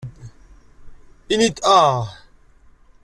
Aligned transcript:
Ini-d 1.33 1.57
ahhh. 1.77 2.05